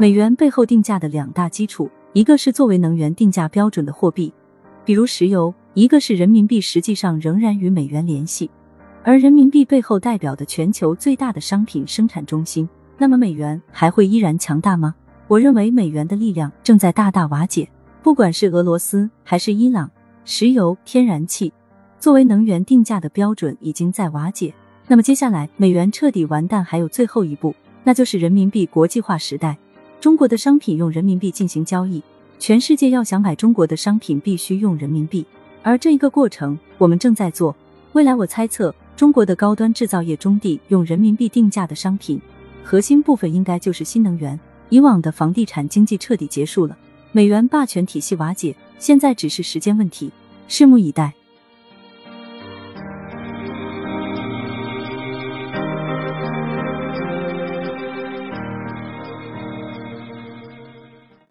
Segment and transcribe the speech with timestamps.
[0.00, 4.32] 美元背后定价的两大基础，一个是作为能源定价标准的货币，
[4.84, 8.50] 比如石油；一个是人民币，实际上仍然与美元联系。
[9.04, 12.68] 而人民币背后代表的全球最大的商品生产中心，
[12.98, 14.94] 那么美元还会依然强大吗？
[15.28, 17.68] 我认为美元的力量正在大大瓦解。
[18.02, 19.88] 不管是俄罗斯还是伊朗，
[20.24, 21.52] 石油、天然气
[22.00, 24.52] 作为能源定价的标准已经在瓦解。
[24.88, 27.54] 那么接下来美元彻底完蛋，还有最后一步，
[27.84, 29.56] 那就是人民币国际化时代。
[30.02, 32.02] 中国的商品用人民币进行交易，
[32.40, 35.24] 全世界要想买中国的商品，必须用人民币。
[35.62, 37.54] 而这一个过程，我们正在做。
[37.92, 42.20] 未来我猜测，中国的高端制造业中地用人民币定价的商品，
[42.64, 44.36] 核心部分应该就是新能源。
[44.70, 46.76] 以往的房地产经济彻底结束了，
[47.12, 50.10] 美元霸权体系瓦解，现在只是时间问题，
[50.48, 51.14] 拭目以待。